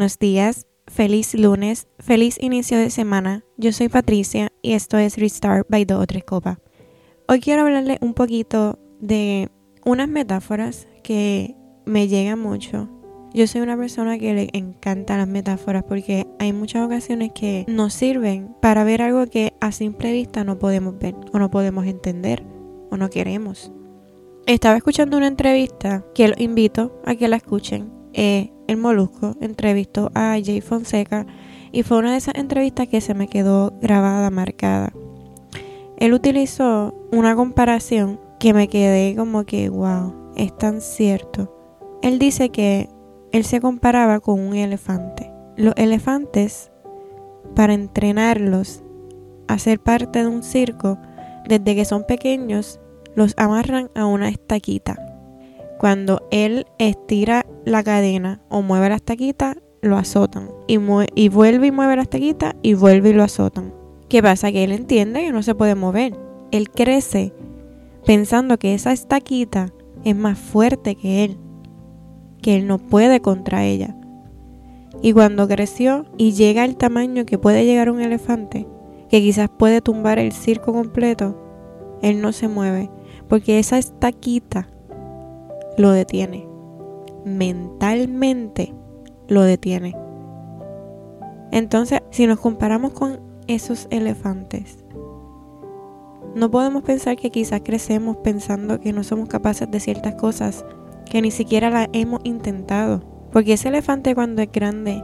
[0.00, 3.44] Buenos días, feliz lunes, feliz inicio de semana.
[3.58, 6.58] Yo soy Patricia y esto es Restart by Do Tres Copa.
[7.28, 9.50] Hoy quiero hablarle un poquito de
[9.84, 12.88] unas metáforas que me llegan mucho.
[13.34, 17.92] Yo soy una persona que le encanta las metáforas porque hay muchas ocasiones que nos
[17.92, 22.42] sirven para ver algo que a simple vista no podemos ver o no podemos entender
[22.90, 23.70] o no queremos.
[24.46, 27.92] Estaba escuchando una entrevista que los invito a que la escuchen.
[28.14, 31.26] Eh, el Molusco entrevistó a Jay Fonseca
[31.72, 34.92] y fue una de esas entrevistas que se me quedó grabada, marcada.
[35.96, 41.52] Él utilizó una comparación que me quedé como que, wow, es tan cierto.
[42.00, 42.88] Él dice que
[43.32, 45.32] él se comparaba con un elefante.
[45.56, 46.70] Los elefantes,
[47.56, 48.84] para entrenarlos
[49.48, 50.96] a ser parte de un circo,
[51.48, 52.78] desde que son pequeños,
[53.16, 55.09] los amarran a una estaquita.
[55.80, 60.50] Cuando él estira la cadena o mueve la estaquita, lo azotan.
[60.66, 63.72] Y, vuelve y mueve la estaquita y vuelve y lo azotan.
[64.10, 64.52] ¿Qué pasa?
[64.52, 66.18] Que él entiende que no se puede mover.
[66.50, 67.32] Él crece
[68.04, 69.72] pensando que esa estaquita
[70.04, 71.38] es más fuerte que él,
[72.42, 73.96] que él no puede contra ella.
[75.00, 78.66] Y cuando creció y llega al tamaño que puede llegar un elefante,
[79.08, 82.90] que quizás puede tumbar el circo completo, él no se mueve,
[83.28, 84.68] porque esa estaquita
[85.80, 86.46] lo detiene.
[87.24, 88.74] Mentalmente
[89.28, 89.96] lo detiene.
[91.52, 94.84] Entonces, si nos comparamos con esos elefantes,
[96.34, 100.64] no podemos pensar que quizás crecemos pensando que no somos capaces de ciertas cosas
[101.06, 103.02] que ni siquiera las hemos intentado.
[103.32, 105.02] Porque ese elefante cuando es grande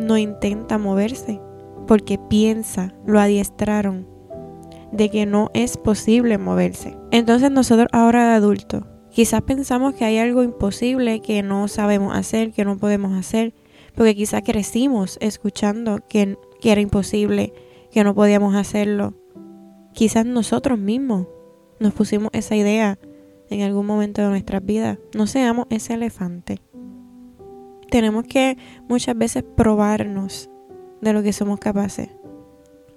[0.00, 1.40] no intenta moverse
[1.86, 4.08] porque piensa, lo adiestraron
[4.92, 6.96] de que no es posible moverse.
[7.10, 8.82] Entonces nosotros ahora de adultos,
[9.16, 13.54] quizás pensamos que hay algo imposible que no sabemos hacer, que no podemos hacer,
[13.94, 17.54] porque quizás crecimos escuchando que, era imposible,
[17.90, 19.14] que no podíamos hacerlo
[19.94, 21.28] Quizás nosotros mismos
[21.80, 22.98] nos pusimos esa idea
[23.48, 24.98] en algún momento de nuestras vidas.
[25.14, 26.60] No seamos ese elefante.
[27.90, 30.50] Tenemos que muchas veces probarnos
[31.00, 32.10] de lo que somos capaces.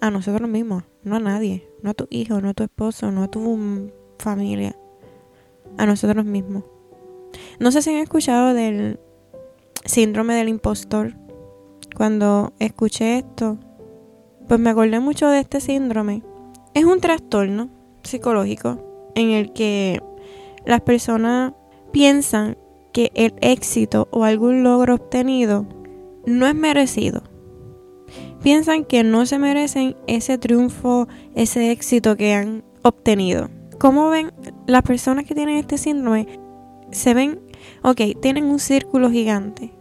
[0.02, 1.66] A nosotros mismos, no a nadie.
[1.82, 4.76] No a tu hijo, no a tu esposo, no a tu familia.
[5.80, 6.64] A nosotros mismos.
[7.60, 9.00] No sé si han escuchado del
[9.86, 11.16] síndrome del impostor.
[11.96, 13.58] Cuando escuché esto,
[14.48, 16.22] pues me acordé mucho de este síndrome
[16.74, 17.70] es un trastorno
[18.04, 20.02] psicológico en el que
[20.66, 21.54] las personas
[21.92, 22.58] piensan
[22.94, 25.66] que el éxito o algún logro obtenido
[26.26, 27.24] no es merecido.
[28.42, 33.50] Piensan que no se merecen ese triunfo, ese éxito que han obtenido.
[33.80, 34.32] ¿Cómo ven
[34.68, 36.28] las personas que tienen este síndrome?
[36.92, 37.40] Se ven,
[37.82, 39.74] ok, tienen un círculo gigante,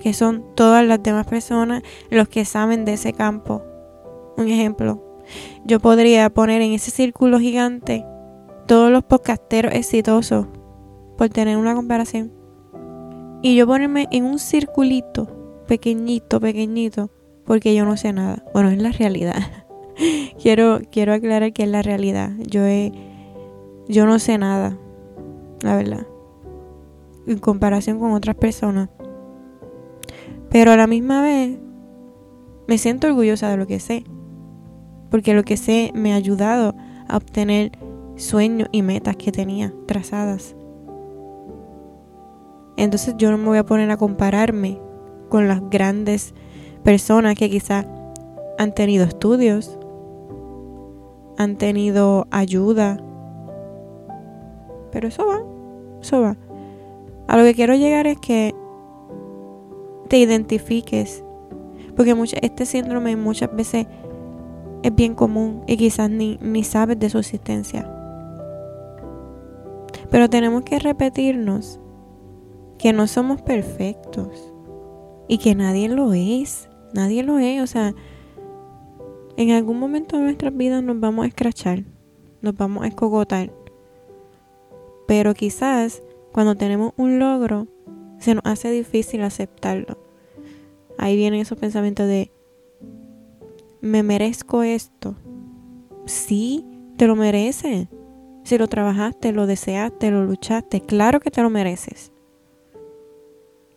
[0.00, 3.62] que son todas las demás personas los que saben de ese campo.
[4.36, 5.22] Un ejemplo,
[5.64, 8.04] yo podría poner en ese círculo gigante
[8.66, 10.46] todos los podcasteros exitosos,
[11.16, 12.32] por tener una comparación.
[13.42, 15.28] Y yo ponerme en un circulito
[15.68, 17.10] pequeñito, pequeñito,
[17.44, 18.44] porque yo no sé nada.
[18.52, 19.36] Bueno, es la realidad.
[20.42, 22.32] quiero, quiero aclarar que es la realidad.
[22.38, 22.92] Yo he,
[23.88, 24.76] yo no sé nada,
[25.62, 26.06] la verdad,
[27.26, 28.88] en comparación con otras personas.
[30.50, 31.58] Pero a la misma vez
[32.66, 34.04] me siento orgullosa de lo que sé
[35.10, 36.74] porque lo que sé me ha ayudado
[37.08, 37.72] a obtener
[38.16, 40.56] sueños y metas que tenía trazadas.
[42.76, 44.80] Entonces yo no me voy a poner a compararme
[45.28, 46.34] con las grandes
[46.82, 47.86] personas que quizás
[48.58, 49.78] han tenido estudios,
[51.38, 52.98] han tenido ayuda.
[54.96, 55.42] Pero eso va,
[56.00, 56.38] eso va.
[57.28, 58.54] A lo que quiero llegar es que
[60.08, 61.22] te identifiques.
[61.94, 63.86] Porque este síndrome muchas veces
[64.82, 67.86] es bien común y quizás ni, ni sabes de su existencia.
[70.10, 71.78] Pero tenemos que repetirnos
[72.78, 74.50] que no somos perfectos
[75.28, 76.70] y que nadie lo es.
[76.94, 77.62] Nadie lo es.
[77.62, 77.94] O sea,
[79.36, 81.84] en algún momento de nuestras vidas nos vamos a escrachar,
[82.40, 83.52] nos vamos a escogotar.
[85.06, 87.66] Pero quizás cuando tenemos un logro,
[88.18, 89.98] se nos hace difícil aceptarlo.
[90.98, 92.30] Ahí vienen esos pensamientos de,
[93.80, 95.16] me merezco esto.
[96.06, 96.64] Sí,
[96.96, 97.88] te lo mereces.
[98.44, 102.12] Si lo trabajaste, lo deseaste, lo luchaste, claro que te lo mereces.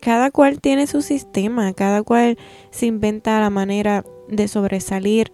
[0.00, 2.38] Cada cual tiene su sistema, cada cual
[2.70, 5.32] se inventa la manera de sobresalir,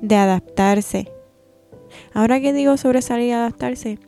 [0.00, 1.12] de adaptarse.
[2.14, 3.98] Ahora que digo sobresalir y adaptarse,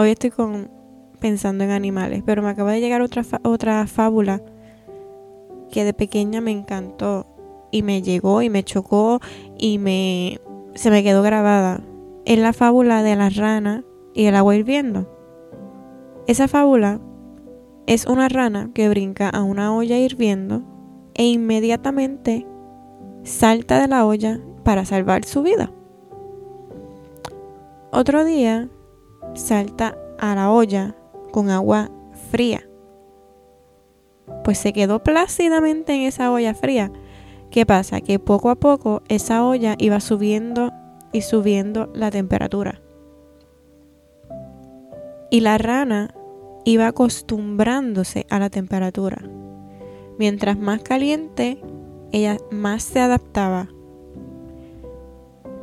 [0.00, 0.32] hoy estoy
[1.20, 4.42] pensando en animales, pero me acaba de llegar otra, otra fábula
[5.70, 7.26] que de pequeña me encantó
[7.70, 9.20] y me llegó y me chocó
[9.58, 10.40] y me
[10.74, 11.82] se me quedó grabada.
[12.24, 15.06] Es la fábula de la rana y el agua hirviendo.
[16.26, 17.00] Esa fábula
[17.86, 20.62] es una rana que brinca a una olla hirviendo
[21.14, 22.46] e inmediatamente
[23.22, 25.70] salta de la olla para salvar su vida.
[27.92, 28.68] Otro día
[29.34, 30.94] salta a la olla
[31.32, 31.90] con agua
[32.30, 32.66] fría.
[34.44, 36.92] Pues se quedó plácidamente en esa olla fría.
[37.50, 38.00] ¿Qué pasa?
[38.00, 40.72] Que poco a poco esa olla iba subiendo
[41.12, 42.80] y subiendo la temperatura.
[45.30, 46.14] Y la rana
[46.64, 49.22] iba acostumbrándose a la temperatura.
[50.18, 51.60] Mientras más caliente,
[52.12, 53.68] ella más se adaptaba.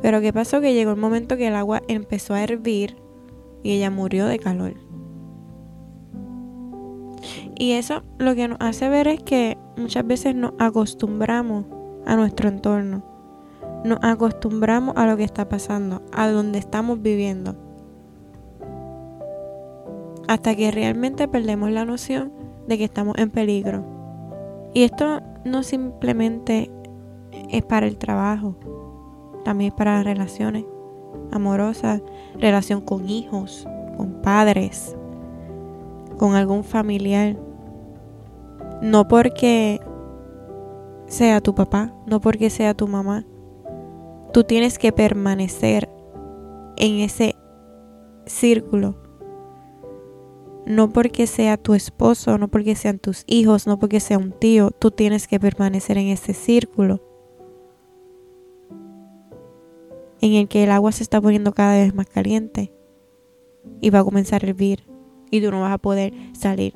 [0.02, 0.60] Pero ¿qué pasó?
[0.60, 2.96] Que llegó el momento que el agua empezó a hervir
[3.62, 4.74] y ella murió de calor.
[7.58, 11.64] Y eso lo que nos hace ver es que muchas veces nos acostumbramos
[12.06, 13.02] a nuestro entorno.
[13.84, 17.56] Nos acostumbramos a lo que está pasando, a donde estamos viviendo.
[20.28, 22.32] Hasta que realmente perdemos la noción
[22.68, 23.84] de que estamos en peligro.
[24.74, 26.70] Y esto no simplemente
[27.50, 28.56] es para el trabajo,
[29.44, 30.64] también es para las relaciones
[31.32, 32.02] amorosas,
[32.38, 34.96] relación con hijos, con padres,
[36.18, 37.36] con algún familiar.
[38.82, 39.80] No porque
[41.06, 43.24] sea tu papá, no porque sea tu mamá.
[44.32, 45.88] Tú tienes que permanecer
[46.76, 47.36] en ese
[48.26, 48.96] círculo.
[50.66, 54.70] No porque sea tu esposo, no porque sean tus hijos, no porque sea un tío,
[54.70, 57.07] tú tienes que permanecer en ese círculo
[60.20, 62.72] en el que el agua se está poniendo cada vez más caliente
[63.80, 64.88] y va a comenzar a hervir
[65.30, 66.74] y tú no vas a poder salir.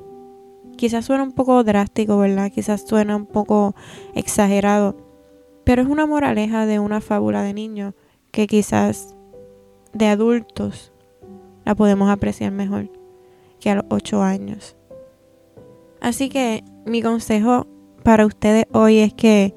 [0.75, 2.51] Quizás suena un poco drástico, ¿verdad?
[2.51, 3.75] Quizás suena un poco
[4.15, 4.97] exagerado,
[5.63, 7.93] pero es una moraleja de una fábula de niños
[8.31, 9.15] que quizás
[9.93, 10.91] de adultos
[11.65, 12.89] la podemos apreciar mejor
[13.59, 14.75] que a los 8 años.
[16.01, 17.67] Así que mi consejo
[18.03, 19.55] para ustedes hoy es que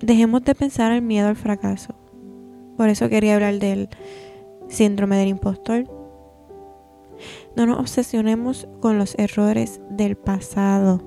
[0.00, 1.99] dejemos de pensar el miedo al fracaso.
[2.80, 3.90] Por eso quería hablar del
[4.68, 5.84] síndrome del impostor.
[7.54, 11.02] No nos obsesionemos con los errores del pasado.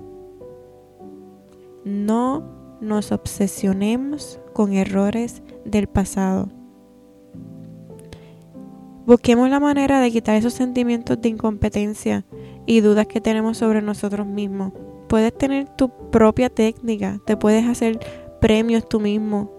[1.83, 6.49] No nos obsesionemos con errores del pasado.
[9.07, 12.23] Busquemos la manera de quitar esos sentimientos de incompetencia
[12.67, 14.73] y dudas que tenemos sobre nosotros mismos.
[15.09, 17.97] Puedes tener tu propia técnica, te puedes hacer
[18.39, 19.51] premios tú mismo,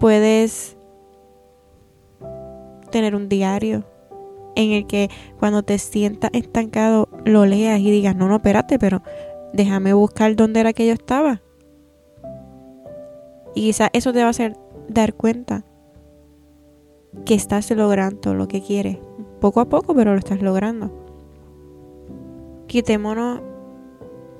[0.00, 0.76] puedes
[2.92, 3.84] tener un diario
[4.54, 9.02] en el que cuando te sientas estancado lo leas y digas, no, no, espérate, pero
[9.52, 11.42] déjame buscar dónde era que yo estaba.
[13.54, 14.56] Y quizás eso te va a hacer
[14.88, 15.64] dar cuenta
[17.24, 18.98] que estás logrando lo que quieres.
[19.40, 20.90] Poco a poco, pero lo estás logrando.
[22.66, 23.40] Quitémonos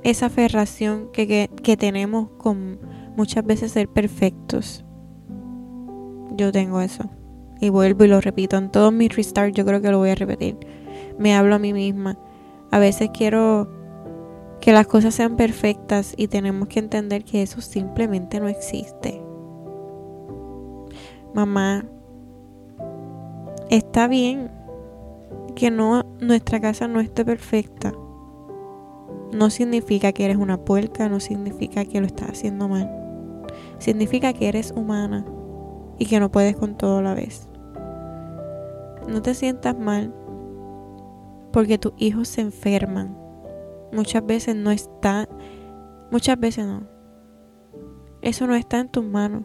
[0.02, 2.78] esa aferración que, que, que tenemos con
[3.16, 4.84] muchas veces ser perfectos.
[6.36, 7.10] Yo tengo eso.
[7.62, 8.56] Y vuelvo y lo repito.
[8.56, 10.58] En todos mis restarts yo creo que lo voy a repetir.
[11.16, 12.18] Me hablo a mí misma.
[12.72, 13.70] A veces quiero
[14.60, 19.22] que las cosas sean perfectas y tenemos que entender que eso simplemente no existe.
[21.34, 21.84] Mamá,
[23.70, 24.50] está bien
[25.54, 27.92] que no nuestra casa no esté perfecta.
[29.32, 32.90] No significa que eres una puerca, no significa que lo estás haciendo mal.
[33.78, 35.24] Significa que eres humana
[35.96, 37.48] y que no puedes con todo a la vez.
[39.08, 40.14] No te sientas mal
[41.52, 43.16] porque tus hijos se enferman.
[43.92, 45.28] Muchas veces no está,
[46.10, 46.88] muchas veces no.
[48.22, 49.44] Eso no está en tus manos.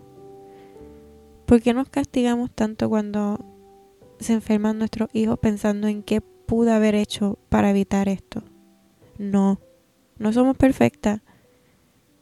[1.45, 3.39] ¿Por qué nos castigamos tanto cuando
[4.19, 8.43] se enferman nuestros hijos pensando en qué pude haber hecho para evitar esto?
[9.17, 9.59] No,
[10.17, 11.21] no somos perfectas.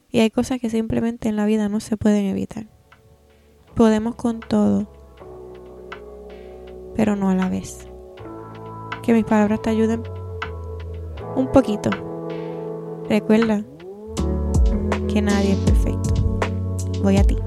[0.09, 2.67] Y hay cosas que simplemente en la vida no se pueden evitar.
[3.75, 4.94] Podemos con todo
[6.95, 7.87] pero no a la vez.
[9.03, 10.03] Que mis palabras te ayuden
[11.35, 11.89] un poquito.
[13.09, 13.63] Recuerda
[15.07, 16.39] que nadie es perfecto.
[17.03, 17.37] Voy a ti.